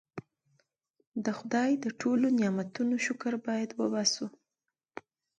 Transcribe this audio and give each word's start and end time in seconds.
د 1.25 1.25
خدای 1.37 1.71
د 1.83 1.85
ټولو 2.01 2.25
نعمتونو 2.39 2.95
شکر 3.05 3.33
باید 3.47 3.69
وباسو. 3.79 4.25